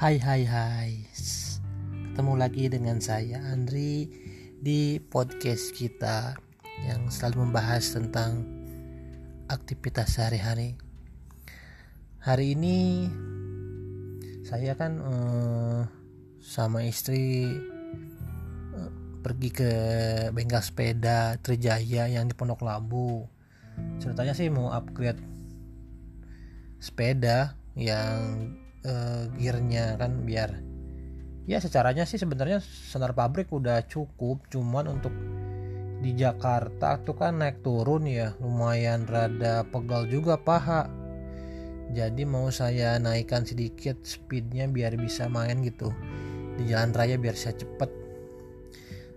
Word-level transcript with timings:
Hai 0.00 0.16
hai 0.16 0.48
hai. 0.48 0.92
Ketemu 2.08 2.32
lagi 2.40 2.72
dengan 2.72 3.04
saya 3.04 3.36
Andri 3.52 4.08
Di 4.56 4.96
podcast 4.96 5.76
kita 5.76 6.40
Yang 6.88 7.20
selalu 7.20 7.44
membahas 7.44 7.84
tentang 7.92 8.48
Aktivitas 9.52 10.16
sehari-hari. 10.16 10.80
Hari 12.16 12.56
ini 12.56 13.12
Saya 14.40 14.72
kan 14.72 15.04
eh, 15.04 15.80
Sama 16.40 16.80
istri 16.80 17.44
eh, 18.72 18.90
Pergi 19.20 19.52
ke 19.52 19.72
bengkel 20.32 20.64
sepeda 20.64 21.36
Trijaya 21.44 22.08
yang 22.08 22.24
di 22.24 22.32
Pondok 22.32 22.64
Labu. 22.64 23.28
Ceritanya 24.00 24.32
sih 24.32 24.48
mau 24.48 24.72
upgrade 24.72 25.20
Sepeda 26.80 27.52
yang 27.76 28.56
uh, 28.84 29.28
gearnya 29.36 29.96
kan 30.00 30.24
biar 30.24 30.60
ya 31.48 31.58
secaranya 31.58 32.06
sih 32.06 32.20
sebenarnya 32.20 32.62
senar 32.62 33.16
pabrik 33.16 33.50
udah 33.50 33.82
cukup 33.88 34.46
cuman 34.52 34.86
untuk 34.86 35.12
di 36.00 36.16
Jakarta 36.16 36.96
tuh 37.04 37.12
kan 37.12 37.44
naik 37.44 37.60
turun 37.60 38.08
ya 38.08 38.32
lumayan 38.40 39.04
rada 39.04 39.68
pegal 39.68 40.08
juga 40.08 40.40
paha. 40.40 40.88
Jadi 41.90 42.22
mau 42.24 42.48
saya 42.48 42.96
naikkan 42.96 43.44
sedikit 43.44 44.00
speednya 44.06 44.64
biar 44.70 44.96
bisa 44.96 45.28
main 45.28 45.60
gitu 45.60 45.92
di 46.56 46.70
jalan 46.70 46.96
raya 46.96 47.20
biar 47.20 47.36
saya 47.36 47.58
cepet. 47.58 47.90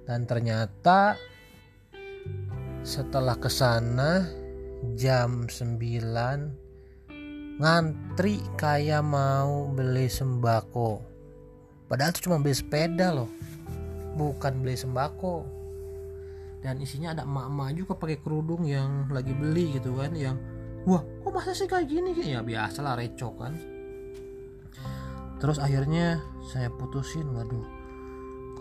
Dan 0.04 0.28
ternyata 0.28 1.16
setelah 2.84 3.40
ke 3.40 3.48
sana 3.48 4.28
jam 5.00 5.48
9 5.48 6.63
ngantri 7.62 8.42
kayak 8.58 9.06
mau 9.06 9.70
beli 9.70 10.10
sembako. 10.10 11.02
Padahal 11.86 12.10
itu 12.16 12.26
cuma 12.26 12.42
beli 12.42 12.56
sepeda 12.58 13.14
loh. 13.14 13.30
Bukan 14.18 14.66
beli 14.66 14.74
sembako. 14.74 15.46
Dan 16.64 16.80
isinya 16.80 17.12
ada 17.14 17.28
emak-emak 17.28 17.70
juga 17.76 17.94
pakai 18.00 18.18
kerudung 18.24 18.64
yang 18.64 19.12
lagi 19.12 19.36
beli 19.36 19.76
gitu 19.78 20.00
kan 20.00 20.16
yang 20.16 20.40
wah 20.88 21.04
kok 21.04 21.34
masa 21.36 21.52
sih 21.52 21.68
kayak 21.68 21.92
gini? 21.92 22.16
Ya 22.24 22.40
biasa 22.40 22.80
lah 22.80 22.96
recok 22.96 23.34
kan. 23.36 23.54
Terus 25.44 25.60
akhirnya 25.60 26.24
saya 26.56 26.72
putusin 26.72 27.28
waduh 27.36 27.68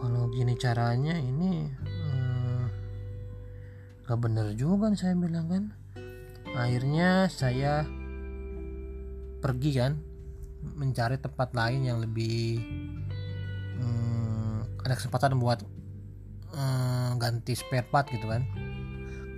kalau 0.03 0.27
gini 0.35 0.59
caranya 0.59 1.15
ini 1.15 1.71
hmm, 1.71 2.63
gak 4.03 4.19
bener 4.19 4.51
juga 4.59 4.91
saya 4.99 5.15
bilang 5.15 5.47
kan. 5.47 5.65
Akhirnya 6.59 7.31
saya 7.31 7.87
pergi 9.43 9.71
kan 9.75 9.99
mencari 10.63 11.19
tempat 11.19 11.51
lain 11.59 11.91
yang 11.91 11.99
lebih 11.99 12.63
hmm, 13.83 14.87
ada 14.87 14.95
kesempatan 14.95 15.35
buat 15.43 15.67
hmm, 16.55 17.19
ganti 17.19 17.59
spare 17.59 17.87
part 17.91 18.07
gitu 18.15 18.31
kan. 18.31 18.47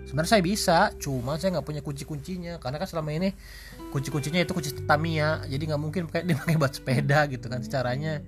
Sebenarnya 0.04 0.36
saya 0.36 0.44
bisa 0.44 0.78
cuma 1.00 1.40
saya 1.40 1.56
nggak 1.56 1.66
punya 1.66 1.80
kunci 1.80 2.04
kuncinya 2.04 2.60
karena 2.60 2.76
kan 2.76 2.84
selama 2.84 3.16
ini 3.16 3.32
kunci 3.88 4.12
kuncinya 4.12 4.44
itu 4.44 4.52
kunci 4.52 4.76
Tamiya. 4.84 5.48
Jadi 5.48 5.72
nggak 5.72 5.80
mungkin 5.80 6.04
pakai 6.12 6.28
dipakai 6.30 6.60
buat 6.60 6.76
sepeda 6.76 7.24
gitu 7.32 7.48
kan 7.48 7.64
secaranya 7.64 8.20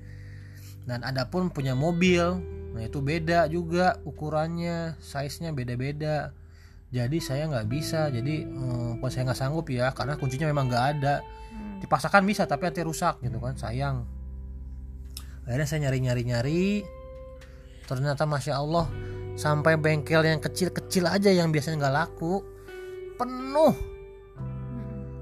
dan 0.89 1.05
ada 1.05 1.29
pun 1.29 1.51
punya 1.53 1.75
mobil 1.77 2.41
nah 2.77 2.85
itu 2.85 3.01
beda 3.01 3.49
juga 3.49 3.99
ukurannya 4.05 5.01
size 5.01 5.41
nya 5.43 5.51
beda 5.51 5.75
beda 5.81 6.31
jadi 6.95 7.19
saya 7.19 7.51
nggak 7.51 7.67
bisa. 7.67 8.09
Jadi 8.09 8.47
hmm, 8.47 9.03
saya 9.11 9.27
nggak 9.27 9.39
sanggup 9.39 9.67
ya 9.71 9.91
karena 9.91 10.15
kuncinya 10.15 10.47
memang 10.47 10.71
nggak 10.71 10.87
ada 10.99 11.15
dipaksakan 11.83 12.23
bisa 12.25 12.45
tapi 12.49 12.69
nanti 12.69 12.83
rusak 12.83 13.21
gitu 13.21 13.41
kan. 13.41 13.55
Sayang. 13.57 14.07
Akhirnya 15.47 15.67
saya 15.67 15.81
nyari 15.87 15.99
nyari 16.03 16.23
nyari 16.27 16.65
ternyata 17.87 18.27
masya 18.27 18.59
Allah 18.59 18.91
sampai 19.39 19.79
bengkel 19.79 20.27
yang 20.27 20.43
kecil-kecil 20.43 21.07
aja 21.07 21.31
yang 21.31 21.55
biasanya 21.55 21.87
nggak 21.87 21.97
laku 21.97 22.43
penuh. 23.15 23.75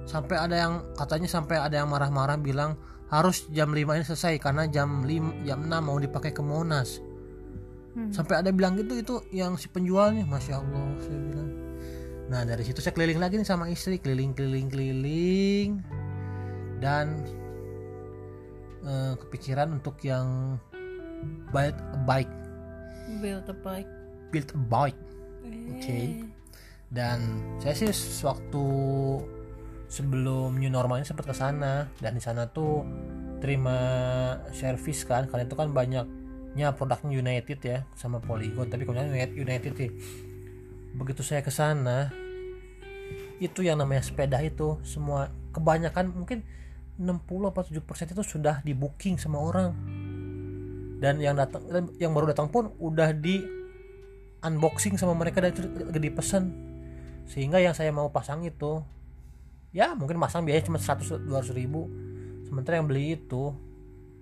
Sampai 0.09 0.37
ada 0.41 0.57
yang 0.57 0.75
katanya 0.97 1.29
sampai 1.29 1.61
ada 1.61 1.77
yang 1.81 1.89
marah-marah 1.91 2.41
bilang 2.41 2.77
harus 3.13 3.47
jam 3.53 3.71
5 3.71 3.85
ini 4.01 4.05
selesai 4.05 4.41
karena 4.41 4.65
jam 4.67 5.05
5 5.05 5.45
jam 5.45 5.61
6 5.61 5.71
mau 5.85 5.99
dipakai 6.01 6.33
ke 6.33 6.41
Monas. 6.41 7.01
Hmm. 7.95 8.11
sampai 8.11 8.43
ada 8.43 8.51
bilang 8.51 8.75
gitu 8.75 8.99
itu 8.99 9.15
yang 9.31 9.55
si 9.55 9.71
penjualnya 9.71 10.27
masya 10.27 10.59
Allah 10.59 10.99
saya 10.99 11.15
bilang. 11.15 11.51
Nah 12.27 12.43
dari 12.43 12.67
situ 12.67 12.83
saya 12.83 12.91
keliling 12.91 13.23
lagi 13.23 13.39
nih 13.39 13.47
sama 13.47 13.71
istri 13.71 14.03
keliling 14.03 14.35
keliling 14.35 14.67
keliling 14.67 15.71
dan 16.85 17.25
uh, 18.85 19.17
kepikiran 19.17 19.73
untuk 19.81 19.97
yang 20.05 20.61
build 21.49 21.73
a 21.73 21.99
bike. 22.05 22.35
Build 23.25 23.49
a 23.49 23.57
bike. 23.57 23.93
Build 24.29 24.51
a 24.53 24.61
bike. 24.61 25.01
Oke. 25.45 25.81
Okay. 25.81 26.07
dan 26.95 27.43
saya 27.59 27.75
sih 27.75 27.91
waktu 28.23 28.65
sebelum 29.91 30.63
new 30.63 30.71
normalnya 30.71 31.11
sempat 31.11 31.27
ke 31.27 31.35
sana 31.35 31.91
dan 31.99 32.15
di 32.15 32.23
sana 32.23 32.47
tuh 32.53 32.85
terima 33.41 33.79
servis 34.53 35.03
kan. 35.09 35.27
Kalian 35.27 35.49
tuh 35.49 35.59
kan 35.59 35.73
banyaknya 35.73 36.71
produknya 36.77 37.19
United 37.19 37.59
ya 37.65 37.79
sama 37.97 38.21
Polygon. 38.21 38.69
Tapi 38.69 38.85
kalau 38.85 39.01
United 39.33 39.73
sih 39.75 39.91
begitu 40.95 41.27
saya 41.27 41.43
ke 41.43 41.51
sana 41.51 42.15
itu 43.43 43.67
yang 43.67 43.83
namanya 43.83 44.07
sepeda 44.07 44.39
itu 44.39 44.79
semua 44.87 45.35
kebanyakan 45.51 46.15
mungkin 46.15 46.47
60 46.99 47.51
atau 47.51 47.63
7 47.67 47.83
persen 47.83 48.07
itu 48.07 48.23
sudah 48.23 48.63
di 48.63 48.71
booking 48.77 49.19
sama 49.19 49.43
orang. 49.43 49.75
Dan 51.03 51.19
yang 51.19 51.35
datang 51.35 51.67
yang 51.99 52.15
baru 52.15 52.31
datang 52.31 52.49
pun 52.49 52.71
udah 52.79 53.11
di 53.13 53.43
unboxing 54.45 54.95
sama 54.95 55.17
mereka 55.19 55.43
dan 55.43 55.51
itu 55.53 55.67
dipesan. 55.99 56.55
Sehingga 57.27 57.59
yang 57.59 57.75
saya 57.75 57.91
mau 57.91 58.13
pasang 58.15 58.45
itu 58.47 58.85
ya 59.75 59.97
mungkin 59.99 60.23
pasang 60.23 60.47
biaya 60.47 60.63
cuma 60.63 60.79
100 60.79 61.27
200 61.27 61.51
ribu. 61.57 61.91
Sementara 62.47 62.79
yang 62.79 62.87
beli 62.87 63.19
itu 63.19 63.51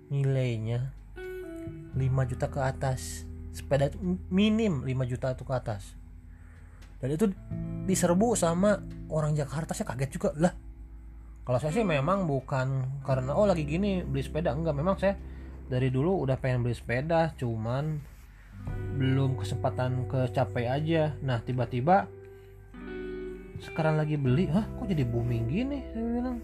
nilainya 0.09 0.89
5 1.93 2.29
juta 2.29 2.49
ke 2.49 2.59
atas. 2.59 3.29
Sepeda 3.53 3.85
itu 3.85 4.01
minim 4.33 4.81
5 4.81 5.11
juta 5.11 5.29
itu 5.37 5.45
ke 5.45 5.53
atas. 5.53 5.93
Dan 6.97 7.13
itu 7.13 7.29
diserbu 7.83 8.33
sama 8.33 8.79
orang 9.11 9.35
Jakarta 9.35 9.75
saya 9.75 9.91
kaget 9.91 10.09
juga. 10.15 10.29
Lah 10.39 10.55
kalau 11.43 11.59
saya 11.59 11.75
sih 11.75 11.83
memang 11.83 12.23
bukan 12.23 12.87
karena 13.03 13.35
oh 13.35 13.43
lagi 13.43 13.67
gini 13.67 13.99
beli 13.99 14.23
sepeda. 14.23 14.55
Enggak 14.55 14.79
memang 14.79 14.95
saya 14.95 15.19
dari 15.67 15.91
dulu 15.91 16.23
udah 16.23 16.39
pengen 16.39 16.63
beli 16.63 16.75
sepeda 16.75 17.35
cuman 17.35 17.99
belum 18.95 19.35
kesempatan 19.35 20.07
kecapai 20.07 20.71
aja. 20.71 21.11
Nah 21.19 21.43
tiba-tiba 21.43 22.07
sekarang 23.59 23.99
lagi 23.99 24.15
beli 24.15 24.47
hah 24.47 24.63
kok 24.63 24.87
jadi 24.87 25.03
booming 25.03 25.43
gini? 25.51 25.79
Saya 25.91 26.03
bilang. 26.07 26.37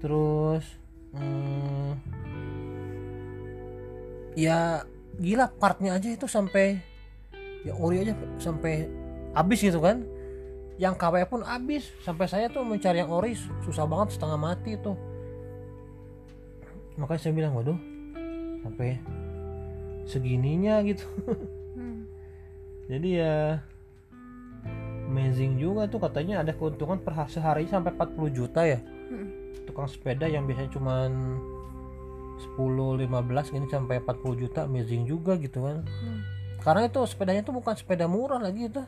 Terus 0.00 0.64
hmm, 1.12 1.92
ya 4.32 4.88
gila 5.20 5.52
partnya 5.60 6.00
aja 6.00 6.08
itu 6.08 6.24
sampai 6.24 6.80
ya 7.62 7.76
ori 7.76 8.00
aja 8.00 8.16
sampai 8.40 8.88
habis 9.36 9.60
gitu 9.60 9.78
kan 9.78 10.02
yang 10.80 10.94
KW 10.96 11.28
pun 11.28 11.40
habis. 11.44 11.88
Sampai 12.04 12.28
saya 12.28 12.48
tuh 12.48 12.64
mencari 12.64 13.02
yang 13.02 13.12
ori 13.12 13.36
susah 13.64 13.84
banget 13.84 14.16
setengah 14.16 14.38
mati 14.38 14.76
tuh. 14.80 14.96
Makanya 16.96 17.20
saya 17.20 17.32
bilang 17.32 17.52
waduh 17.56 17.78
sampai 18.62 19.00
segininya 20.08 20.80
gitu. 20.84 21.04
Hmm. 21.76 22.04
jadi 22.92 23.08
ya 23.08 23.34
amazing 25.08 25.60
juga 25.60 25.88
tuh. 25.88 26.00
Katanya 26.00 26.40
ada 26.44 26.52
keuntungan 26.56 27.00
per 27.00 27.16
sehari 27.28 27.68
sampai 27.68 27.92
40 27.96 28.32
juta 28.32 28.62
ya. 28.64 28.80
Hmm. 29.12 29.28
tukang 29.68 29.84
sepeda 29.84 30.24
yang 30.24 30.48
biasanya 30.48 30.72
cuman 30.72 31.38
10 32.56 33.06
15 33.06 33.54
ini 33.54 33.66
sampai 33.68 34.00
40 34.02 34.42
juta 34.42 34.66
amazing 34.66 35.04
juga 35.06 35.36
gitu 35.38 35.68
kan. 35.68 35.84
Hmm. 35.84 36.20
karena 36.64 36.88
itu 36.88 36.98
sepedanya 37.06 37.42
tuh 37.44 37.54
bukan 37.54 37.74
sepeda 37.76 38.06
murah 38.10 38.40
lagi 38.40 38.66
itu 38.66 38.82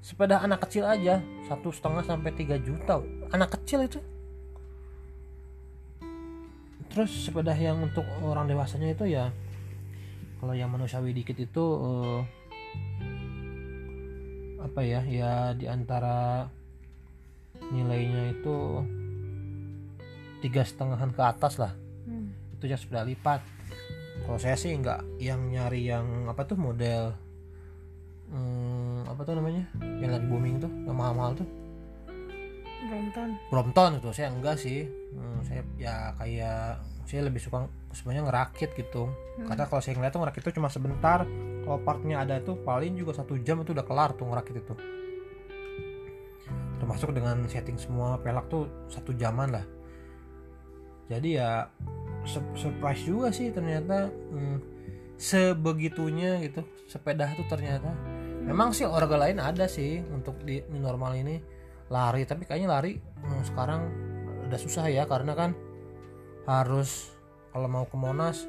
sepeda 0.00 0.40
anak 0.40 0.66
kecil 0.68 0.86
aja 0.86 1.20
satu 1.46 1.70
setengah 1.70 2.02
sampai 2.06 2.30
3 2.32 2.58
juta. 2.62 3.02
Anak 3.30 3.58
kecil 3.60 3.86
itu. 3.86 4.00
Terus 6.90 7.12
sepeda 7.28 7.52
yang 7.52 7.82
untuk 7.84 8.06
orang 8.24 8.48
dewasanya 8.48 8.94
itu 8.96 9.04
ya 9.10 9.28
kalau 10.40 10.52
yang 10.52 10.68
manusiawi 10.68 11.16
dikit 11.16 11.36
itu 11.40 11.64
uh, 11.64 12.20
apa 14.60 14.80
ya 14.84 15.00
ya 15.04 15.56
di 15.56 15.64
antara 15.64 16.48
nilainya 17.72 18.36
itu 18.36 18.84
tiga 20.44 20.62
setengahan 20.62 21.10
ke 21.10 21.22
atas 21.24 21.56
lah. 21.56 21.72
Hmm. 22.06 22.30
itu 22.54 22.70
ya 22.70 22.78
sepeda 22.78 23.02
lipat. 23.02 23.42
Kalau 24.22 24.38
saya 24.38 24.54
sih 24.54 24.72
nggak 24.72 25.18
yang 25.18 25.50
nyari 25.50 25.90
yang 25.90 26.30
apa 26.30 26.46
tuh 26.46 26.56
model 26.56 27.12
hmm, 28.30 28.75
apa 29.06 29.20
tuh 29.22 29.34
namanya? 29.38 29.64
Yang 30.02 30.10
lagi 30.18 30.26
booming 30.26 30.56
tuh 30.60 30.70
yang 30.84 30.96
mahal-mahal 30.96 31.38
tuh. 31.38 31.48
Brompton. 32.86 33.28
Brompton 33.50 33.90
itu 33.98 34.08
saya 34.14 34.28
enggak 34.30 34.56
sih. 34.62 34.86
Hmm, 35.14 35.42
saya 35.42 35.62
ya 35.78 36.14
kayak 36.18 36.82
saya 37.06 37.20
lebih 37.26 37.42
suka 37.42 37.66
sebenarnya 37.94 38.30
ngerakit 38.30 38.70
gitu. 38.74 39.10
Karena 39.42 39.64
kalau 39.66 39.82
saya 39.82 39.94
ngeliat 39.98 40.12
tuh 40.14 40.20
ngerakit 40.22 40.40
itu 40.42 40.52
cuma 40.58 40.68
sebentar 40.70 41.26
kalau 41.66 41.78
partnya 41.82 42.22
ada 42.22 42.38
itu 42.38 42.54
paling 42.62 42.94
juga 42.94 43.18
satu 43.18 43.38
jam 43.42 43.58
itu 43.62 43.74
udah 43.74 43.86
kelar 43.86 44.14
tuh 44.14 44.26
ngerakit 44.26 44.54
itu. 44.62 44.74
Termasuk 46.78 47.10
dengan 47.10 47.42
setting 47.50 47.78
semua 47.80 48.20
pelak 48.22 48.46
tuh 48.46 48.70
satu 48.86 49.10
jaman 49.16 49.50
lah. 49.50 49.66
Jadi 51.06 51.38
ya 51.38 51.70
sur- 52.26 52.54
surprise 52.58 53.02
juga 53.06 53.30
sih 53.30 53.54
ternyata 53.54 54.10
hmm, 54.10 54.58
sebegitunya 55.16 56.42
gitu 56.42 56.66
sepeda 56.86 57.32
tuh 57.34 57.46
ternyata 57.48 57.94
memang 58.46 58.72
sih 58.72 58.86
olahraga 58.86 59.18
lain 59.18 59.42
ada 59.42 59.66
sih 59.66 60.00
untuk 60.08 60.38
di 60.46 60.62
new 60.70 60.80
normal 60.80 61.18
ini. 61.18 61.36
Lari 61.90 62.26
tapi 62.26 62.46
kayaknya 62.46 62.70
lari 62.70 62.98
hmm, 62.98 63.42
sekarang 63.46 63.80
udah 64.46 64.58
susah 64.58 64.90
ya 64.90 65.06
karena 65.06 65.34
kan 65.34 65.54
harus 66.46 67.10
kalau 67.50 67.66
mau 67.66 67.86
ke 67.86 67.94
Monas 67.98 68.46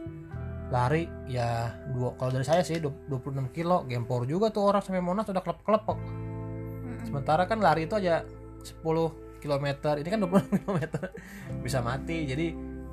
lari 0.70 1.10
ya 1.26 1.74
dua 1.96 2.14
kalau 2.20 2.30
dari 2.34 2.44
saya 2.44 2.60
sih 2.60 2.78
26 2.84 3.56
kilo 3.56 3.88
gempor 3.88 4.28
juga 4.28 4.52
tuh 4.52 4.68
orang 4.68 4.84
sampai 4.84 5.00
Monas 5.00 5.26
udah 5.32 5.40
kelep 5.40 5.64
kelepok 5.64 5.98
sementara 7.08 7.48
kan 7.48 7.64
lari 7.64 7.88
itu 7.88 7.96
aja 7.96 8.28
10 8.68 8.84
km 9.40 9.68
ini 9.96 10.10
kan 10.12 10.20
26 10.20 10.60
km 10.68 10.80
bisa 11.64 11.80
mati. 11.80 12.28
Jadi 12.28 12.48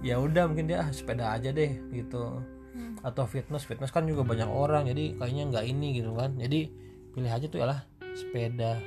ya 0.04 0.20
udah 0.22 0.46
mungkin 0.46 0.70
dia 0.70 0.86
ah, 0.86 0.88
sepeda 0.94 1.34
aja 1.34 1.50
deh 1.50 1.72
gitu. 1.90 2.38
Atau 3.02 3.26
fitness 3.26 3.66
fitness 3.66 3.90
kan 3.90 4.06
juga 4.06 4.22
banyak 4.22 4.48
orang 4.48 4.86
jadi 4.88 5.18
kayaknya 5.18 5.44
nggak 5.50 5.64
ini 5.66 5.88
gitu 5.98 6.14
kan. 6.14 6.38
Jadi 6.38 6.83
pilih 7.14 7.30
aja 7.30 7.46
tuh 7.46 7.62
yalah 7.62 7.80
sepeda. 8.18 8.82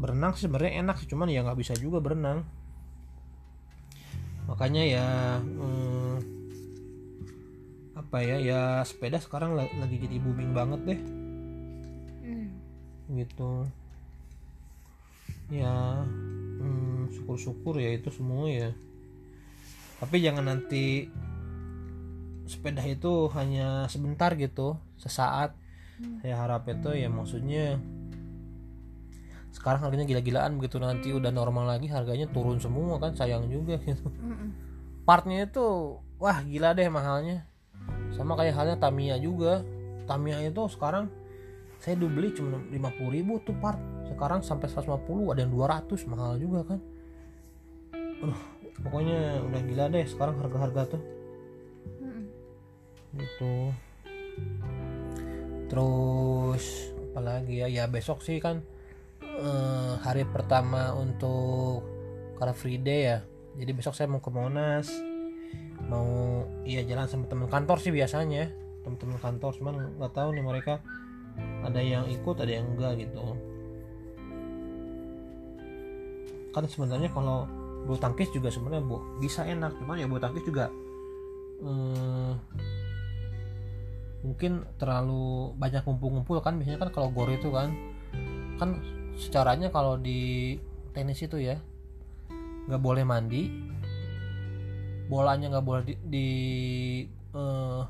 Berenang 0.00 0.32
sih 0.36 0.48
sebenarnya 0.48 0.80
enak 0.80 0.96
sih 1.00 1.08
cuman 1.08 1.28
ya 1.28 1.44
nggak 1.44 1.60
bisa 1.60 1.76
juga 1.76 2.00
berenang. 2.00 2.44
Makanya 4.48 4.82
ya 4.84 5.06
hmm, 5.40 6.14
apa 7.96 8.16
ya 8.20 8.36
ya 8.40 8.60
sepeda 8.84 9.20
sekarang 9.20 9.56
la- 9.56 9.72
lagi 9.80 9.96
jadi 10.00 10.16
booming 10.20 10.52
banget 10.52 10.80
deh. 10.84 11.00
Gitu. 13.12 13.52
Ya 15.52 16.04
hmm, 16.60 17.12
syukur-syukur 17.12 17.76
ya 17.80 17.96
itu 17.96 18.08
semua 18.12 18.48
ya. 18.48 18.72
Tapi 20.00 20.20
jangan 20.20 20.44
nanti 20.44 21.08
sepeda 22.44 22.84
itu 22.84 23.32
hanya 23.32 23.88
sebentar 23.88 24.36
gitu 24.36 24.76
sesaat 25.00 25.56
saya 26.22 26.34
harap 26.34 26.66
itu 26.66 26.90
ya 26.90 27.06
maksudnya 27.06 27.78
sekarang 29.54 29.86
harganya 29.86 30.06
gila-gilaan 30.10 30.58
begitu. 30.58 30.82
Nanti 30.82 31.14
udah 31.14 31.30
normal 31.30 31.70
lagi 31.70 31.86
harganya 31.86 32.26
turun 32.26 32.58
semua 32.58 32.98
kan 32.98 33.14
sayang 33.14 33.46
juga 33.46 33.78
gitu. 33.78 34.10
Partnya 35.06 35.46
itu 35.46 35.98
wah 36.18 36.42
gila 36.42 36.74
deh 36.74 36.90
mahalnya. 36.90 37.46
Sama 38.10 38.34
kayak 38.34 38.54
halnya 38.58 38.76
Tamiya 38.82 39.16
juga. 39.22 39.62
Tamiya 40.10 40.42
itu 40.42 40.66
sekarang 40.68 41.06
saya 41.78 41.94
dulu 41.94 42.18
beli 42.18 42.28
cuma 42.34 42.58
50.000 42.66 43.14
ribu 43.14 43.38
tuh 43.46 43.54
part. 43.62 43.78
Sekarang 44.10 44.42
sampai 44.42 44.66
150 44.66 45.30
ada 45.30 45.40
yang 45.46 45.52
200 45.54 46.10
mahal 46.10 46.34
juga 46.40 46.60
kan. 46.74 46.80
Aduh, 47.94 48.40
pokoknya 48.82 49.38
udah 49.44 49.60
gila 49.70 49.84
deh 49.92 50.04
sekarang 50.08 50.34
harga-harga 50.42 50.98
tuh. 50.98 51.02
Gitu 53.14 53.70
terus 55.70 56.92
apalagi 57.10 57.64
ya? 57.64 57.68
Ya 57.70 57.84
besok 57.86 58.20
sih 58.26 58.42
kan 58.42 58.64
eh, 59.22 59.92
hari 60.02 60.26
pertama 60.28 60.92
untuk 60.94 61.84
Car 62.38 62.50
Free 62.52 62.80
Day 62.82 63.00
ya. 63.14 63.18
Jadi 63.54 63.70
besok 63.70 63.94
saya 63.94 64.10
mau 64.10 64.18
ke 64.18 64.30
Monas. 64.34 64.90
Mau 65.86 66.42
iya 66.66 66.82
jalan 66.82 67.06
sama 67.06 67.30
teman 67.30 67.46
kantor 67.46 67.78
sih 67.78 67.94
biasanya. 67.94 68.50
Teman-teman 68.82 69.18
kantor 69.22 69.52
cuman 69.56 69.74
nggak 69.96 70.12
tahu 70.12 70.28
nih 70.34 70.44
mereka 70.44 70.74
ada 71.64 71.80
yang 71.80 72.04
ikut 72.10 72.36
ada 72.38 72.52
yang 72.52 72.66
enggak 72.74 73.06
gitu. 73.06 73.22
Kan 76.54 76.66
sebenarnya 76.70 77.10
kalau 77.10 77.46
bulu 77.84 77.98
tangkis 78.00 78.30
juga 78.34 78.50
sebenarnya 78.50 78.82
bu 78.82 78.98
bisa 79.22 79.46
enak. 79.46 79.74
Cuman 79.78 80.02
ya 80.02 80.06
bulu 80.10 80.20
tangkis 80.22 80.44
juga 80.46 80.70
eh, 81.62 82.32
mungkin 84.24 84.64
terlalu 84.80 85.52
banyak 85.60 85.84
ngumpul-ngumpul 85.84 86.40
kan 86.40 86.56
biasanya 86.56 86.88
kan 86.88 86.90
kalau 86.90 87.12
gor 87.12 87.28
itu 87.28 87.52
kan 87.52 87.76
kan 88.56 88.80
secaranya 89.20 89.68
kalau 89.68 90.00
di 90.00 90.56
tenis 90.96 91.20
itu 91.20 91.38
ya 91.38 91.60
nggak 92.64 92.80
boleh 92.80 93.04
mandi 93.04 93.52
bolanya 95.04 95.52
nggak 95.52 95.66
boleh 95.68 95.82
di, 95.84 95.94
di 96.08 96.28
eh, 97.36 97.82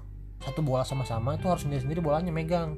satu 0.44 0.60
bola 0.60 0.84
sama-sama 0.84 1.38
itu 1.38 1.48
harus 1.48 1.64
sendiri-sendiri 1.64 2.04
bolanya 2.04 2.28
megang. 2.28 2.76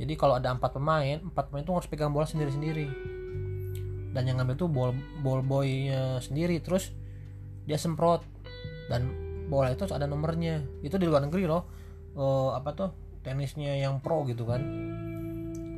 Jadi 0.00 0.16
kalau 0.16 0.40
ada 0.40 0.48
empat 0.48 0.72
pemain 0.72 1.20
empat 1.20 1.52
pemain 1.52 1.60
itu 1.60 1.74
harus 1.76 1.88
pegang 1.90 2.14
bola 2.14 2.24
sendiri-sendiri. 2.24 2.88
Dan 4.16 4.22
yang 4.26 4.40
ngambil 4.40 4.56
tuh 4.56 4.68
ball 4.72 4.96
ball 5.20 5.44
boynya 5.44 6.22
sendiri 6.24 6.56
terus 6.64 6.94
dia 7.68 7.76
semprot. 7.76 8.24
Dan 8.88 9.12
bola 9.52 9.76
itu 9.76 9.84
harus 9.84 9.92
ada 9.92 10.08
nomornya. 10.08 10.64
Itu 10.80 10.96
di 10.96 11.04
luar 11.04 11.28
negeri 11.28 11.44
loh 11.44 11.79
Eh, 12.10 12.50
apa 12.50 12.70
tuh 12.74 12.90
tenisnya 13.22 13.78
yang 13.78 14.02
pro 14.02 14.26
gitu 14.26 14.42
kan. 14.42 14.62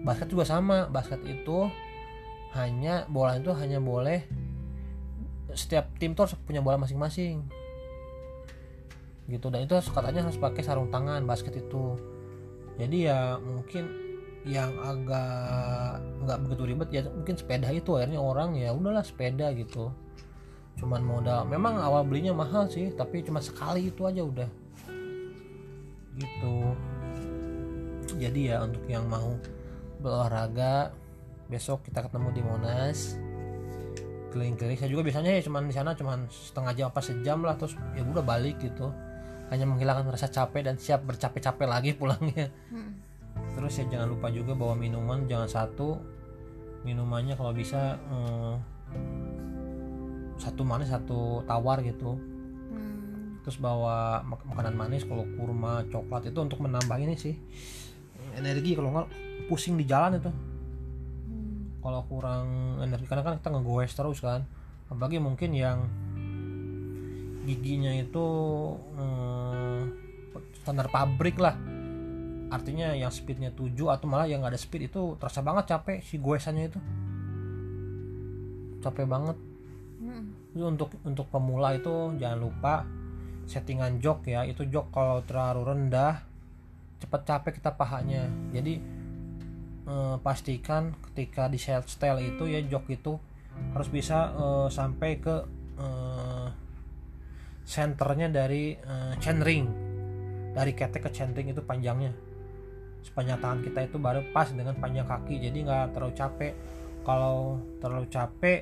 Basket 0.02 0.32
juga 0.32 0.48
sama 0.48 0.88
basket 0.88 1.20
itu 1.28 1.68
hanya 2.56 3.08
bola 3.08 3.38
itu 3.38 3.52
hanya 3.54 3.78
boleh 3.80 4.24
setiap 5.52 5.92
tim 6.00 6.16
tuh 6.16 6.28
harus 6.28 6.36
punya 6.40 6.64
bola 6.64 6.80
masing-masing. 6.80 7.44
Gitu 9.28 9.46
dan 9.52 9.68
itu 9.68 9.76
katanya 9.92 10.24
harus 10.24 10.40
pakai 10.40 10.64
sarung 10.64 10.88
tangan 10.88 11.28
basket 11.28 11.60
itu. 11.60 12.00
Jadi 12.80 13.12
ya 13.12 13.36
mungkin 13.36 13.84
yang 14.42 14.74
agak 14.82 16.02
nggak 16.26 16.38
begitu 16.48 16.62
ribet 16.66 16.88
ya 16.90 17.02
mungkin 17.06 17.38
sepeda 17.38 17.70
itu 17.70 17.94
akhirnya 17.94 18.18
orang 18.18 18.56
ya 18.56 18.72
udahlah 18.72 19.04
sepeda 19.04 19.52
gitu. 19.52 19.92
Cuman 20.80 21.04
modal 21.04 21.44
memang 21.44 21.76
awal 21.76 22.08
belinya 22.08 22.32
mahal 22.32 22.66
sih 22.72 22.90
tapi 22.96 23.20
cuma 23.20 23.44
sekali 23.44 23.92
itu 23.92 24.02
aja 24.08 24.24
udah 24.24 24.61
gitu. 26.16 26.76
Jadi 28.18 28.52
ya 28.52 28.64
untuk 28.64 28.84
yang 28.88 29.08
mau 29.08 29.38
berolahraga 30.02 30.92
besok 31.48 31.86
kita 31.88 32.04
ketemu 32.04 32.28
di 32.34 32.42
Monas. 32.42 32.98
Keliling-keliling. 34.32 34.80
Saya 34.80 34.90
juga 34.90 35.04
biasanya 35.04 35.32
ya 35.36 35.42
cuman 35.44 35.68
di 35.68 35.74
sana 35.76 35.92
cuman 35.92 36.24
setengah 36.28 36.72
jam 36.72 36.86
apa 36.88 37.00
sejam 37.04 37.38
lah 37.44 37.54
terus 37.56 37.76
ya 37.96 38.02
udah 38.04 38.24
balik 38.24 38.60
gitu. 38.60 38.88
Hanya 39.52 39.68
menghilangkan 39.68 40.08
rasa 40.08 40.32
capek 40.32 40.64
dan 40.64 40.80
siap 40.80 41.04
bercapek-capek 41.04 41.68
lagi 41.68 41.90
pulangnya. 41.98 42.48
Terus 43.52 43.72
ya 43.76 43.84
jangan 43.88 44.08
lupa 44.08 44.32
juga 44.32 44.56
bawa 44.56 44.72
minuman 44.72 45.28
jangan 45.28 45.48
satu. 45.48 46.00
Minumannya 46.82 47.38
kalau 47.38 47.52
bisa 47.54 47.94
eh, 47.94 48.54
satu 50.40 50.66
manis 50.66 50.90
satu 50.90 51.46
tawar 51.46 51.78
gitu 51.86 52.31
terus 53.42 53.58
bawa 53.58 54.22
mak- 54.22 54.46
makanan 54.46 54.74
manis 54.78 55.02
kalau 55.02 55.26
kurma 55.34 55.82
coklat 55.90 56.30
itu 56.30 56.38
untuk 56.38 56.62
menambah 56.62 56.94
ini 57.02 57.18
sih 57.18 57.34
energi 58.38 58.72
kalau 58.78 58.94
nggak 58.94 59.08
pusing 59.50 59.76
di 59.76 59.84
jalan 59.84 60.18
itu. 60.18 60.32
Kalau 61.82 62.06
kurang 62.06 62.78
energi 62.78 63.04
karena 63.10 63.26
kan 63.26 63.42
kita 63.42 63.50
ngegoes 63.50 63.92
terus 63.92 64.22
kan 64.22 64.46
apalagi 64.86 65.18
mungkin 65.18 65.50
yang 65.56 65.88
giginya 67.42 67.90
itu 67.98 68.26
eh, 68.96 69.80
standar 70.62 70.86
pabrik 70.88 71.36
lah. 71.42 71.58
Artinya 72.52 72.92
yang 72.92 73.08
speednya 73.08 73.50
7 73.50 73.72
atau 73.88 74.06
malah 74.06 74.28
yang 74.28 74.44
nggak 74.44 74.54
ada 74.54 74.60
speed 74.60 74.92
itu 74.92 75.16
terasa 75.16 75.40
banget 75.40 75.72
capek 75.72 75.98
si 76.04 76.20
goesannya 76.20 76.64
itu. 76.70 76.80
Capek 78.84 79.06
banget. 79.08 79.36
Jadi 80.52 80.62
untuk 80.62 80.90
untuk 81.02 81.26
pemula 81.32 81.72
itu 81.72 82.12
jangan 82.20 82.38
lupa 82.38 82.84
settingan 83.46 83.98
jok 83.98 84.30
ya 84.30 84.46
itu 84.46 84.64
jok 84.66 84.94
kalau 84.94 85.20
terlalu 85.26 85.74
rendah 85.74 86.22
cepat 87.02 87.20
capek 87.26 87.52
kita 87.58 87.74
pahanya. 87.74 88.30
Jadi 88.54 88.78
eh, 89.86 90.16
pastikan 90.22 90.94
ketika 91.10 91.50
di 91.50 91.58
set 91.58 91.86
style 91.90 92.22
itu 92.22 92.46
ya 92.46 92.62
jok 92.62 92.86
itu 92.90 93.18
harus 93.74 93.88
bisa 93.90 94.30
eh, 94.32 94.68
sampai 94.70 95.10
ke 95.18 95.36
eh, 95.78 96.48
senternya 97.66 98.28
dari 98.30 98.74
eh, 98.74 99.14
chainring 99.18 99.66
dari 100.52 100.72
ketek 100.76 101.08
ke 101.08 101.10
chainring 101.10 101.50
itu 101.50 101.62
panjangnya. 101.64 102.12
Sepanjang 103.02 103.42
tangan 103.42 103.60
kita 103.66 103.80
itu 103.82 103.96
baru 103.98 104.22
pas 104.30 104.46
dengan 104.54 104.78
panjang 104.78 105.08
kaki 105.08 105.42
jadi 105.42 105.58
nggak 105.58 105.84
terlalu 105.96 106.14
capek. 106.14 106.52
Kalau 107.02 107.58
terlalu 107.82 108.06
capek 108.06 108.60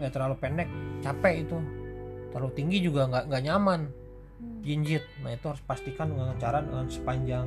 ya 0.00 0.08
terlalu 0.12 0.36
pendek 0.40 0.68
capek 1.00 1.44
itu 1.44 1.56
terlalu 2.30 2.52
tinggi 2.54 2.78
juga 2.82 3.06
nggak 3.10 3.24
nggak 3.30 3.42
nyaman. 3.46 3.80
Jinjit 4.64 5.04
nah 5.20 5.36
itu 5.36 5.44
harus 5.52 5.60
pastikan 5.68 6.08
dengan 6.08 6.32
cara 6.40 6.64
dengan 6.64 6.88
sepanjang 6.88 7.44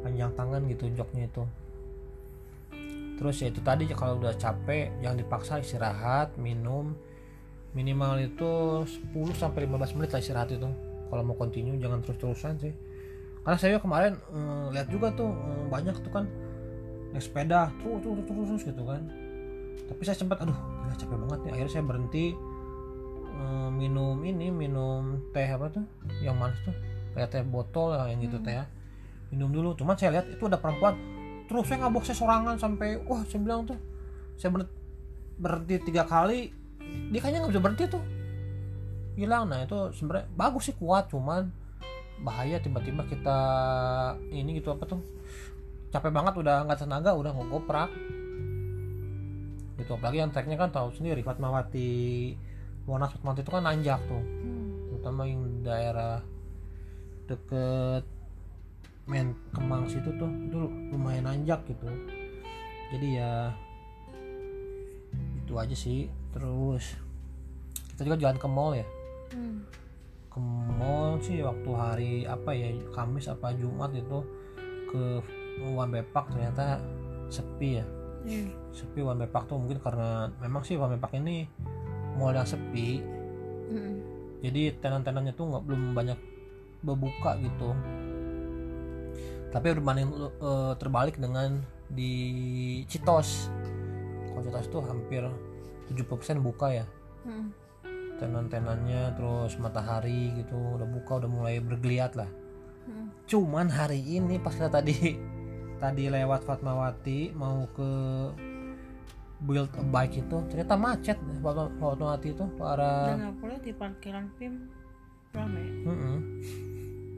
panjang 0.00 0.30
tangan 0.36 0.62
gitu 0.68 0.84
joknya 0.92 1.28
itu. 1.28 1.44
Terus 3.14 3.36
ya 3.40 3.48
itu 3.48 3.60
tadi 3.62 3.86
kalau 3.94 4.18
udah 4.18 4.34
capek 4.34 4.90
jangan 5.00 5.18
dipaksa 5.18 5.62
istirahat 5.62 6.34
minum. 6.36 6.92
Minimal 7.74 8.22
itu 8.22 8.52
10 8.86 9.34
sampai 9.34 9.66
15 9.66 9.98
menit 9.98 10.10
lah 10.14 10.20
istirahat 10.22 10.50
itu. 10.54 10.68
Kalau 11.10 11.22
mau 11.26 11.34
continue 11.34 11.78
jangan 11.78 12.02
terus-terusan 12.02 12.54
sih. 12.58 12.74
Karena 13.44 13.58
saya 13.60 13.76
kemarin 13.78 14.16
eh, 14.16 14.66
lihat 14.74 14.88
juga 14.90 15.12
tuh 15.14 15.30
eh, 15.30 15.64
banyak 15.70 15.96
tuh 16.00 16.12
kan 16.12 16.24
naik 17.14 17.22
sepeda 17.22 17.70
terus 17.78 18.02
terus 18.02 18.24
terus 18.26 18.46
terus 18.50 18.62
gitu 18.66 18.82
kan. 18.86 19.02
Tapi 19.84 20.02
saya 20.02 20.16
sempat 20.18 20.42
aduh 20.42 20.56
gila 20.56 20.94
capek 20.96 21.16
banget 21.28 21.38
nih. 21.46 21.50
Akhirnya 21.54 21.72
saya 21.72 21.84
berhenti 21.86 22.24
eh, 23.34 23.70
minum 23.74 24.22
ini 24.22 24.48
minum 24.54 25.30
teh 25.34 25.46
apa 25.50 25.68
tuh? 25.70 25.84
Yang 26.22 26.36
manis 26.38 26.60
tuh. 26.62 26.74
Kayak 27.14 27.28
teh 27.30 27.42
botol 27.42 27.94
lah 27.94 28.06
yang 28.10 28.22
gitu 28.22 28.38
teh 28.42 28.54
ya. 28.54 28.66
minum 29.34 29.50
dulu. 29.50 29.74
Cuman 29.74 29.98
saya 29.98 30.14
lihat 30.14 30.30
itu 30.30 30.46
ada 30.46 30.62
perempuan. 30.62 30.94
Terus 31.50 31.66
saya 31.66 31.82
ngabok 31.82 32.06
saya 32.06 32.16
sorangan 32.16 32.54
sampai 32.54 33.02
wah 33.02 33.26
saya 33.26 33.42
bilang 33.42 33.66
tuh 33.66 33.74
saya 34.38 34.54
ber- 34.54 34.70
berhenti 35.42 35.90
tiga 35.90 36.06
kali. 36.06 36.54
Dia 37.10 37.18
kayaknya 37.18 37.42
nggak 37.42 37.52
bisa 37.52 37.62
berhenti 37.62 37.84
tuh. 37.90 38.02
Hilang. 39.18 39.50
Nah 39.50 39.66
itu 39.66 39.90
sebenarnya 39.98 40.30
bagus 40.38 40.70
sih 40.70 40.76
kuat. 40.78 41.10
Cuman 41.10 41.50
bahaya 42.22 42.62
tiba-tiba 42.62 43.02
kita 43.10 43.38
ini 44.30 44.62
gitu 44.62 44.70
apa 44.70 44.86
tuh. 44.86 45.02
Capek 45.90 46.14
banget 46.14 46.34
udah 46.38 46.62
nggak 46.66 46.86
tenaga 46.86 47.10
udah 47.14 47.34
ngegoprak 47.34 47.90
gitu. 49.82 49.90
Apalagi 49.98 50.22
yang 50.22 50.30
treknya 50.30 50.54
kan 50.54 50.70
tahu 50.70 50.94
sendiri 50.94 51.26
Fatmawati 51.26 52.34
Monas 52.84 53.10
Fatmawati 53.10 53.40
itu 53.40 53.50
kan 53.50 53.64
nanjak 53.64 54.00
tuh 54.04 54.20
Hmm. 54.20 54.88
terutama 54.88 55.24
yang 55.24 55.40
daerah 55.60 56.20
deket 57.24 58.04
men 59.04 59.32
Kemang 59.50 59.84
situ 59.84 60.08
tuh 60.14 60.28
itu 60.28 60.58
lumayan 60.90 61.24
nanjak 61.24 61.60
gitu 61.64 61.88
jadi 62.90 63.08
ya 63.14 63.32
itu 65.38 65.52
aja 65.54 65.74
sih 65.74 66.08
terus 66.30 66.96
kita 67.92 68.04
juga 68.04 68.20
jalan 68.20 68.38
ke 68.38 68.48
mall 68.48 68.72
ya 68.72 68.86
Hmm. 69.30 69.64
ke 70.28 70.38
mall 70.74 71.18
sih 71.18 71.40
waktu 71.40 71.70
hari 71.72 72.12
apa 72.22 72.50
ya 72.50 72.70
Kamis 72.90 73.26
apa 73.26 73.50
Jumat 73.52 73.90
itu 73.92 74.18
ke 74.88 75.02
One 75.64 75.90
Bepak 75.90 76.30
ternyata 76.30 76.78
sepi 77.28 77.80
ya 77.80 77.86
Iya. 78.24 78.48
sepi 78.70 79.00
One 79.00 79.20
Bepak 79.20 79.46
tuh 79.46 79.56
mungkin 79.56 79.78
karena 79.78 80.32
memang 80.38 80.62
sih 80.62 80.74
One 80.74 80.96
Bepak 80.96 81.12
ini 81.14 81.44
mall 82.14 82.32
yang 82.32 82.46
sepi 82.46 83.00
Hmm. 83.64 83.96
jadi 84.44 84.76
tenan-tenannya 84.76 85.32
tuh 85.32 85.48
nggak 85.48 85.64
belum 85.64 85.96
banyak 85.96 86.20
berbuka 86.84 87.40
gitu 87.40 87.72
tapi 89.48 89.72
berbanding 89.72 90.10
eh, 90.20 90.72
terbalik 90.76 91.16
dengan 91.16 91.62
di 91.86 92.12
Citos 92.90 93.48
kalau 94.28 94.42
Citos 94.42 94.66
tuh 94.68 94.82
hampir 94.84 95.24
70% 95.88 96.40
buka 96.40 96.72
ya 96.72 96.86
Hmm. 97.24 97.56
tenan-tenannya 98.20 99.16
terus 99.16 99.56
matahari 99.56 100.28
gitu 100.36 100.54
udah 100.76 100.84
buka 100.84 101.24
udah 101.24 101.30
mulai 101.30 101.56
bergeliat 101.58 102.12
lah 102.12 102.28
Hmm. 102.84 103.08
cuman 103.24 103.72
hari 103.72 103.96
ini 104.04 104.36
pas 104.36 104.52
kita 104.52 104.68
tadi 104.68 105.16
tadi 105.80 106.04
lewat 106.12 106.44
Fatmawati 106.44 107.32
mau 107.32 107.64
ke 107.72 107.90
build 109.44 109.68
a 109.70 109.84
bike 109.84 110.18
itu 110.18 110.36
ternyata 110.48 110.74
macet 110.74 111.14
Fatma- 111.38 111.68
Fatmawati 111.74 112.28
itu 112.30 112.44
para 112.54 113.12
Dan 113.12 113.28
aku 113.30 113.44
lihat 113.46 113.60
di 113.60 113.72
parkiran 113.72 114.24
PIM 114.34 114.54
rame. 115.30 115.62
Mm-mm. 115.82 116.16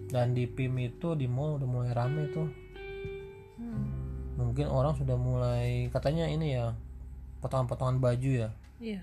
dan 0.06 0.32
di 0.32 0.44
PIM 0.44 0.74
itu 0.80 1.12
di 1.12 1.26
mall 1.26 1.56
udah 1.56 1.68
mulai 1.68 1.90
rame 1.90 2.28
tuh 2.28 2.48
Hmm. 3.56 3.88
mungkin 4.36 4.66
orang 4.66 4.92
sudah 4.92 5.16
mulai 5.16 5.88
katanya 5.88 6.26
ini 6.26 6.52
ya 6.52 6.76
potongan-potongan 7.38 7.96
baju 7.96 8.30
ya 8.38 8.50
Iya. 8.76 9.00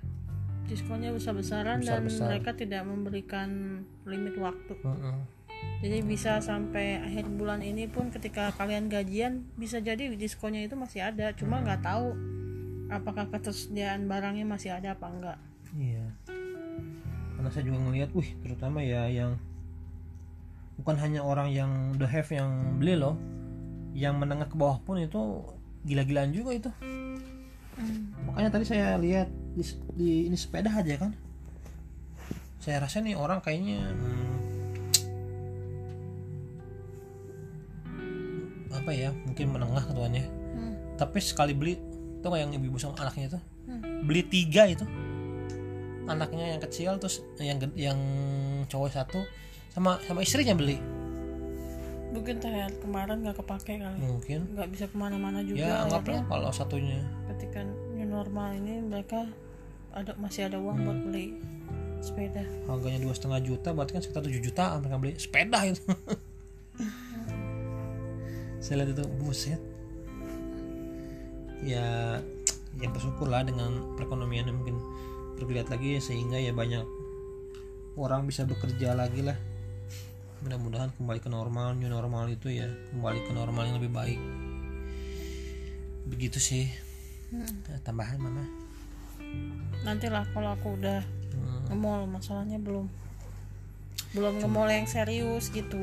Diskonnya 0.64 1.10
besar-besaran 1.10 1.82
dan 1.82 2.06
Besar-besar. 2.06 2.28
mereka 2.30 2.54
tidak 2.54 2.84
memberikan 2.84 3.50
limit 4.04 4.38
waktu. 4.38 4.78
Mm-mm. 4.78 5.26
Jadi 5.82 5.98
bisa 6.04 6.38
sampai 6.38 7.02
akhir 7.02 7.28
bulan 7.30 7.60
ini 7.60 7.84
pun 7.86 8.08
ketika 8.08 8.54
kalian 8.54 8.86
gajian 8.86 9.44
bisa 9.56 9.80
jadi 9.80 10.08
diskonnya 10.10 10.62
itu 10.62 10.76
masih 10.76 11.04
ada. 11.04 11.34
Cuma 11.34 11.60
nggak 11.60 11.82
tahu 11.82 12.14
apakah 12.92 13.30
ketersediaan 13.32 14.08
barangnya 14.08 14.48
masih 14.48 14.76
ada 14.76 14.96
apa 14.96 15.08
enggak. 15.08 15.38
Iya. 15.78 16.06
Karena 17.38 17.50
saya 17.50 17.64
juga 17.68 17.80
ngelihat, 17.84 18.10
wih, 18.16 18.30
terutama 18.40 18.80
ya 18.80 19.10
yang 19.12 19.36
bukan 20.80 20.96
hanya 20.98 21.22
orang 21.22 21.54
yang 21.54 21.94
the 22.00 22.08
have 22.08 22.30
yang 22.34 22.80
beli 22.82 22.98
loh, 22.98 23.18
yang 23.94 24.18
menengah 24.18 24.50
ke 24.50 24.56
bawah 24.58 24.82
pun 24.82 24.98
itu 24.98 25.44
gila-gilaan 25.86 26.34
juga 26.34 26.52
itu. 26.56 26.70
Hmm. 26.82 27.20
Makanya 28.30 28.50
tadi 28.54 28.66
saya 28.70 28.98
lihat 29.02 29.30
di, 29.58 29.64
di 29.98 30.10
ini 30.30 30.38
sepeda 30.38 30.70
aja 30.70 30.98
kan. 30.98 31.12
Saya 32.64 32.80
rasa 32.86 33.04
nih 33.04 33.18
orang 33.18 33.44
kayaknya 33.44 33.92
hmm, 33.92 34.34
apa 38.72 38.92
ya, 38.94 39.12
mungkin 39.28 39.52
menengah 39.52 39.84
ketuanya. 39.84 40.24
Hmm. 40.56 40.74
Tapi 40.96 41.18
sekali 41.20 41.54
beli, 41.58 41.76
tuh 42.24 42.32
nggak 42.32 42.42
yang 42.42 42.52
ibu-ibu 42.54 42.78
sama 42.78 42.96
anaknya 42.98 43.28
itu, 43.30 43.40
Hmm. 43.64 44.04
beli 44.04 44.24
tiga 44.24 44.64
itu 44.66 44.84
anaknya 46.04 46.46
yang 46.52 46.62
kecil 46.62 46.92
terus 46.98 47.24
yang 47.38 47.56
yang 47.74 48.00
cowok 48.66 48.92
satu 48.92 49.24
sama 49.70 50.00
sama 50.02 50.20
istrinya 50.20 50.52
beli 50.54 50.80
Mungkin 52.14 52.38
THR 52.38 52.70
kemarin 52.78 53.26
nggak 53.26 53.42
kepake 53.42 53.82
kali. 53.82 53.98
mungkin 53.98 54.46
Nggak 54.54 54.70
bisa 54.70 54.86
ke 54.86 54.94
mana-mana 54.94 55.42
juga. 55.42 55.58
ya 55.60 55.82
anggaplah 55.82 56.22
akhirnya 56.22 56.30
kalau 56.30 56.50
satunya 56.52 57.00
ketika 57.28 57.66
new 57.90 58.06
normal 58.06 58.54
ini 58.54 58.80
mereka 58.80 59.26
ada 59.90 60.14
masih 60.16 60.46
ada 60.46 60.60
uang 60.60 60.78
buat 60.80 61.00
beli 61.04 61.40
sepeda. 62.00 62.44
harganya 62.68 63.00
dua 63.00 63.16
setengah 63.16 63.40
juta 63.42 63.72
berarti 63.72 63.92
kan 63.94 64.02
sekitar 64.04 64.22
7 64.22 64.44
juta 64.44 64.64
mereka 64.78 64.98
beli 65.00 65.14
sepeda 65.16 65.60
itu 65.64 65.82
saya 68.60 68.76
lihat 68.80 68.94
itu 68.94 69.04
buset 69.18 69.60
ya 71.64 72.20
ya 72.78 72.88
bersyukur 72.90 73.30
lah 73.30 73.46
dengan 73.46 73.96
perekonomian 73.96 74.50
yang 74.50 74.58
mungkin 74.60 74.78
bergeliat 75.40 75.70
lagi 75.70 75.98
sehingga 75.98 76.38
ya 76.38 76.52
banyak 76.52 76.84
orang 77.96 78.26
bisa 78.26 78.44
bekerja 78.44 78.98
lagi 78.98 79.22
lah 79.22 79.38
mudah-mudahan 80.44 80.92
kembali 81.00 81.20
ke 81.24 81.30
normal 81.32 81.78
new 81.78 81.88
normal 81.88 82.28
itu 82.28 82.52
ya 82.52 82.68
kembali 82.92 83.20
ke 83.24 83.32
normal 83.32 83.64
yang 83.70 83.78
lebih 83.80 83.94
baik 83.94 84.20
begitu 86.10 86.38
sih 86.38 86.68
Hmm. 87.34 87.50
Tambahan 87.82 88.22
mama 88.22 88.46
Nantilah 89.82 90.22
kalau 90.38 90.54
aku 90.54 90.78
udah 90.78 91.02
Hmm. 91.34 91.66
nge-mall 91.66 92.06
masalahnya 92.06 92.62
belum 92.62 92.86
belum 94.14 94.38
nge-mall 94.38 94.70
yang 94.70 94.86
serius 94.86 95.50
gitu. 95.50 95.82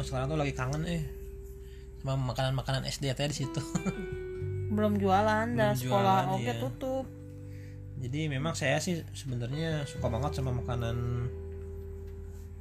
Sekarang 0.00 0.32
tuh 0.32 0.40
lagi 0.40 0.56
kangen 0.56 0.88
eh 0.88 1.04
sama 2.00 2.32
makanan-makanan 2.32 2.88
SD 2.88 3.12
teh 3.12 3.28
di 3.28 3.36
situ. 3.44 3.60
Belum 4.76 5.00
jualan 5.00 5.46
dan 5.56 5.72
sekolah 5.72 6.36
oke 6.36 6.44
iya. 6.44 6.60
tutup. 6.60 7.04
Jadi 7.96 8.28
memang 8.28 8.52
saya 8.52 8.76
sih 8.76 9.00
sebenarnya 9.16 9.88
suka 9.88 10.12
banget 10.12 10.36
sama 10.36 10.52
makanan 10.52 11.26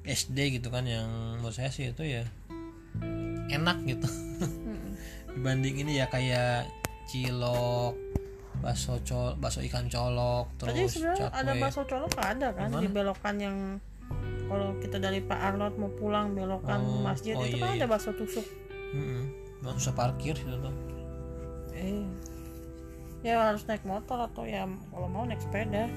SD 0.07 0.61
gitu 0.61 0.71
kan 0.71 0.87
yang 0.87 1.35
menurut 1.35 1.51
saya 1.51 1.67
sih 1.67 1.91
itu 1.91 2.03
ya 2.07 2.23
enak 3.51 3.77
gitu. 3.83 4.07
Mm-mm. 4.39 4.95
Dibanding 5.35 5.75
ini 5.83 5.99
ya 5.99 6.07
kayak 6.07 6.71
cilok, 7.11 7.93
bakso 8.63 8.97
col, 9.03 9.35
bakso 9.35 9.59
ikan 9.67 9.91
colok, 9.91 10.55
Tadi 10.57 10.87
terus 10.87 10.97
sebenarnya 10.97 11.27
ada 11.35 11.53
bakso 11.59 11.81
colok 11.85 12.11
ada 12.17 12.47
kan 12.55 12.69
Di 12.71 12.87
di 12.87 12.89
belokan 12.89 13.35
yang 13.37 13.57
kalau 14.45 14.77
kita 14.77 15.01
dari 15.01 15.19
Pak 15.25 15.39
Arnold 15.41 15.75
mau 15.81 15.89
pulang 15.97 16.37
belokan 16.37 16.79
Oh, 16.79 17.01
masjid 17.01 17.33
oh 17.33 17.43
itu 17.43 17.57
iya, 17.57 17.65
kan 17.65 17.69
iya. 17.75 17.77
ada 17.81 17.87
bakso 17.89 18.13
tusuk. 18.13 18.45
Mm-mm. 18.93 19.23
Nggak 19.65 19.73
usah 19.81 19.93
parkir 19.97 20.37
gitu 20.37 20.55
tuh. 20.61 20.75
Eh. 21.75 22.07
Ya 23.25 23.51
harus 23.51 23.65
naik 23.67 23.83
motor 23.83 24.21
atau 24.21 24.47
ya 24.47 24.63
kalau 24.65 25.07
mau 25.09 25.25
naik 25.27 25.41
sepeda. 25.41 25.89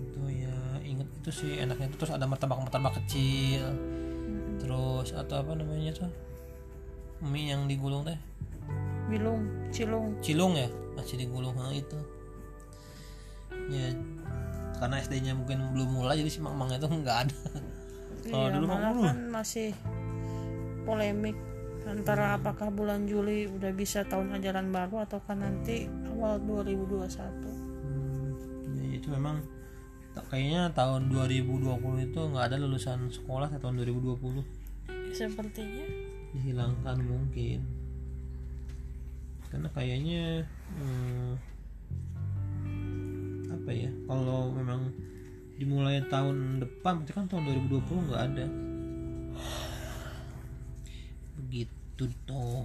itu 0.00 0.22
ya 0.46 0.56
inget 0.86 1.08
itu 1.10 1.30
sih 1.30 1.52
enaknya 1.58 1.90
itu 1.90 1.96
terus 2.00 2.12
ada 2.14 2.24
martabak-martabak 2.24 2.96
kecil. 3.04 3.64
Terus 4.62 5.12
atau 5.12 5.42
apa 5.42 5.52
namanya 5.58 5.92
tuh? 6.06 6.10
Mie 7.20 7.52
yang 7.52 7.68
digulung 7.68 8.08
teh? 8.08 8.16
Bilung, 9.10 9.42
Cilung. 9.74 10.16
cilung 10.22 10.54
ya? 10.54 10.70
Masih 10.94 11.18
digulung 11.18 11.52
nah, 11.58 11.74
itu. 11.74 11.98
Ya 13.68 13.90
karena 14.80 14.96
SD-nya 15.04 15.36
mungkin 15.36 15.76
belum 15.76 16.00
mulai 16.00 16.16
jadi 16.16 16.30
si 16.32 16.40
mang 16.40 16.70
itu 16.72 16.88
nggak 17.04 17.18
ada. 17.28 17.38
Kalau 18.30 18.46
Iya, 18.48 18.56
dulu 18.56 18.66
kan 18.68 19.16
masih 19.32 19.72
polemik 20.84 21.36
antara 21.88 22.36
apakah 22.36 22.68
bulan 22.68 23.08
Juli 23.08 23.48
udah 23.48 23.72
bisa 23.72 24.04
tahun 24.04 24.36
ajaran 24.36 24.68
baru 24.74 25.04
ataukah 25.06 25.36
nanti 25.36 25.86
awal 26.12 26.36
2021. 26.44 27.08
Hmm, 27.86 28.32
ya 28.76 28.88
itu 28.98 29.08
memang 29.12 29.40
kayaknya 30.28 30.68
tahun 30.76 31.08
2020 31.08 32.06
itu 32.12 32.20
nggak 32.20 32.44
ada 32.52 32.56
lulusan 32.60 33.08
sekolah 33.08 33.48
tahun 33.56 33.80
2020 33.82 34.60
Sepertinya. 35.10 35.86
Dihilangkan 36.36 36.96
mungkin. 37.02 37.66
Karena 39.50 39.68
kayaknya 39.74 40.46
hmm, 40.78 41.32
apa 43.50 43.70
ya 43.74 43.90
kalau 44.06 44.54
memang 44.54 44.94
dimulai 45.58 46.00
tahun 46.08 46.62
depan 46.62 47.02
berarti 47.02 47.12
kan 47.12 47.26
tahun 47.28 47.44
2020 47.68 48.08
nggak 48.08 48.22
ada 48.32 48.46
tuh 52.28 52.64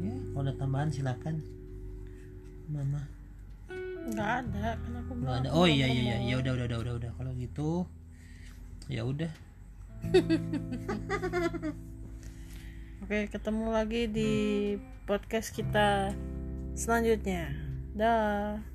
ya 0.00 0.16
kalau 0.32 0.42
ada 0.46 0.54
tambahan 0.58 0.90
silakan. 0.90 1.38
Mama. 2.64 3.04
Nggak 4.08 4.30
ada 4.42 4.76
kan 4.80 4.92
aku 5.00 5.12
nggak 5.16 5.36
belum 5.36 5.44
ada. 5.44 5.48
oh 5.52 5.66
iya 5.68 5.86
iya 5.86 6.02
iya. 6.02 6.16
Ya 6.24 6.34
udah 6.40 6.52
udah 6.56 6.66
udah 6.66 6.78
udah 6.80 6.94
udah. 6.98 7.10
Kalau 7.14 7.30
gitu 7.36 7.70
ya 8.88 9.02
udah. 9.04 9.32
Oke 13.04 13.28
ketemu 13.28 13.66
lagi 13.68 14.02
di 14.08 14.32
podcast 15.04 15.52
kita 15.52 16.12
selanjutnya. 16.74 17.52
Dah 17.94 18.73